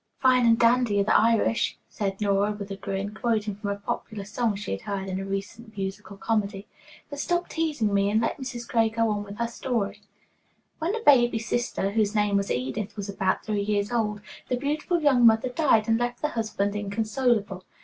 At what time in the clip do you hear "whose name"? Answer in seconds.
11.91-12.35